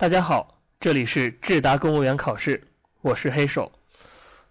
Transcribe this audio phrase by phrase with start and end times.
[0.00, 2.68] 大家好，这里是智达公务员考试，
[3.00, 3.72] 我是黑手，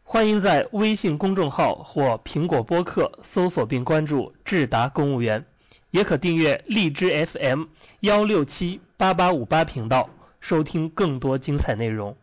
[0.03, 5.45] 欢迎在微信公众号或苹果播客搜索并关注智达公务员，
[5.89, 7.63] 也可订阅荔枝 FM
[8.01, 10.09] 幺六七八八五八频道，
[10.41, 12.17] 收听更多精彩内容。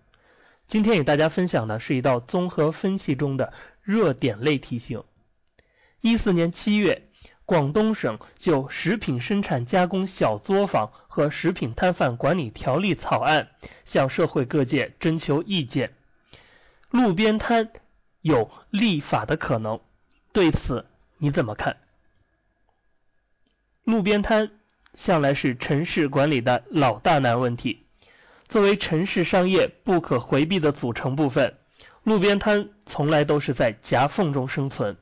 [0.67, 5.03] 今天与大家分享的是一道综合分析中的热点类题型。
[6.03, 7.09] 一四年七月。
[7.47, 13.51] 广东省就《食品生产加工小作坊和食品摊贩管理条例》草案
[13.85, 15.93] 向社会各界征求意见，
[16.91, 17.71] 路边摊
[18.23, 19.81] 有立法的可能，
[20.33, 20.87] 对此
[21.19, 21.77] 你怎么看？
[23.85, 24.51] 路边摊
[24.95, 27.85] 向来是城市管理的老大难问题，
[28.49, 31.59] 作为城市商业不可回避的组成部分，
[32.03, 34.97] 路边摊从来都是在夹缝中生存。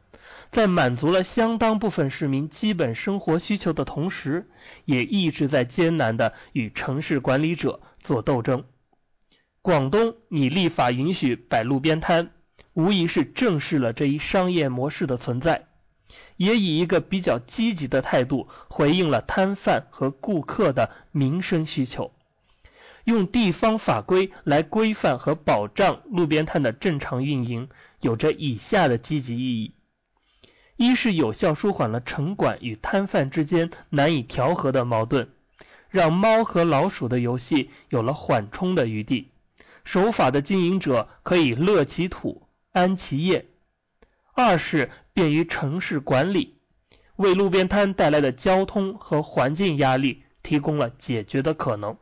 [0.53, 4.51] 在满足了相当部分市民基本生活需求的同时，
[4.85, 8.65] 也一直在艰难的与城市管理者做斗争。
[9.63, 12.33] 广东拟立法允许摆路边摊，
[12.75, 15.69] 无疑是正视了这一商业模式的存在，
[16.37, 22.13] 也以一个比较积极的态度回应了摊贩和顾客的民生需求。
[23.05, 27.71] 用地方法规来规范和保障路边摊的正常运营，
[28.03, 29.73] 有着以下的积极意义。
[30.77, 35.29] 一是有效舒缓了城管与摊贩之间难以调和的矛盾，
[35.91, 39.29] 让猫和老鼠的游戏有了缓冲的余地，
[39.85, 43.45] 守法的经营者可以乐其土安其业；
[44.33, 46.57] 二是便于城市管理，
[47.17, 51.97] 为路边摊带来的交通和环境压力提供了解决的可能；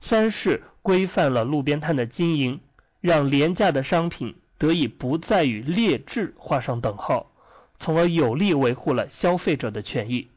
[0.00, 2.60] 三是规范了路边摊的经营，
[3.00, 7.29] 让廉价的商品得以不再与劣质画上等号。
[7.80, 10.28] 从而有力维护了消费者的权益，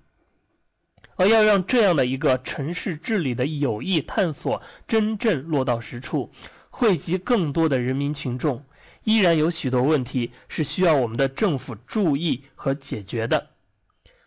[1.16, 6.32] 而要让这样的一个城市治理的有益探索真正落到实处，
[6.70, 8.64] 惠及更多的人民群众，
[9.04, 13.50] 依然有许多问题是需要我们的政府注意和解决的。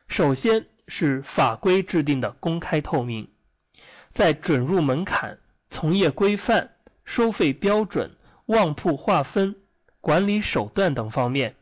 [0.08, 3.28] 首先是法规制定的公开透明，
[4.10, 5.38] 在准入门槛、
[5.70, 6.74] 从业规范、
[7.06, 9.56] 收费标准、旺铺划分、
[10.02, 11.56] 管理手段等方面。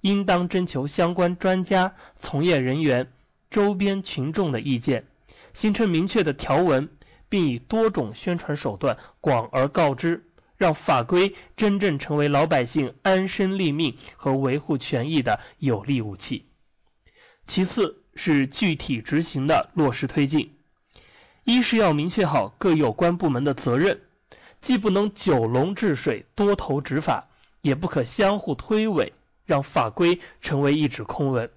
[0.00, 3.10] 应当征求相关专家、从业人员、
[3.50, 5.06] 周边群众的意见，
[5.54, 6.88] 形成明确的条文，
[7.28, 10.24] 并以多种宣传手段广而告之，
[10.56, 16.46] 让法规真正成为老百姓安身立命和维护权益的有力武器。
[17.46, 20.54] 其次是具体执行的落实推进，
[21.44, 24.00] 一是要明确好各有关部门的责任，
[24.60, 27.28] 既不能九龙治水、多头执法，
[27.62, 29.12] 也不可相互推诿。
[29.48, 31.50] 让法规成为一纸空文。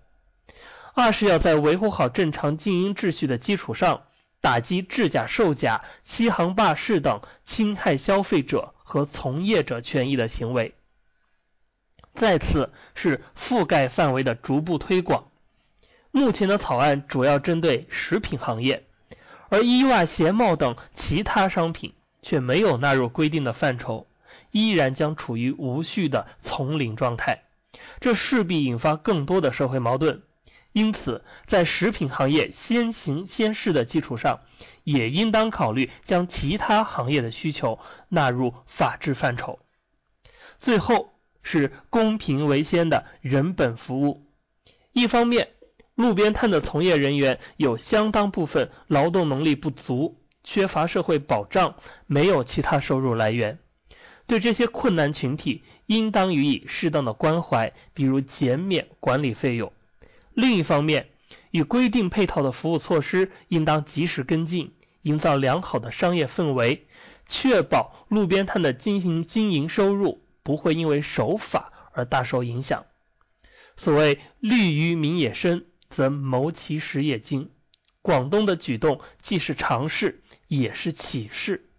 [0.94, 4.04] 二是要在维护好正常经营秩序的基础上，
[4.40, 10.74] 打击制假售假、欺行霸市等侵害消费者和从业者权益的行为。
[12.16, 15.26] 再次是覆盖范围的逐步推广。
[16.12, 18.86] 目前的草案主要针对食品行业，
[19.50, 24.08] 而衣袜鞋帽等其他商品却没有纳入规定的范畴，
[24.52, 27.44] 依然将处于无序的从领状态。
[28.02, 30.24] 这势必引发更多的社会矛盾，
[30.74, 34.42] 因此，在食品行业先行先试的基础上，
[34.84, 37.80] 也应当考虑将其他行业的需求
[38.10, 39.60] 纳入法治范畴。
[40.58, 41.14] 最后
[41.44, 44.26] 是公平为先的人本服务。
[44.94, 45.50] 一方面，
[45.94, 51.76] 路边摊的从业人员有相当部分劳动能力不足，缺乏社会保障，
[52.08, 53.60] 没有其他收入来源。
[54.28, 59.74] 对这些困难群体，应当予以适当的关怀，比如减免管理费用。
[60.34, 61.10] 另一方面，
[61.52, 66.88] 与规定配套的服务措施应当及时跟进，营造良好的商业氛围，
[67.28, 72.86] 确保路边摊的经营经营收入不会因为守法而大受影响。
[73.76, 77.50] 所谓利于民也深，则谋其实也精。
[78.02, 81.70] 广东的举动既是尝试，也是启示。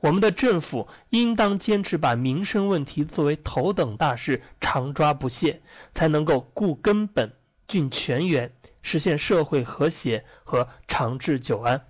[0.00, 5.60] 我们的政府应当坚持把民生问题作为头等大事，常抓不懈，
[5.92, 7.32] 才能够固根本、
[7.66, 11.87] 聚全员，实现社会和谐和长治久安。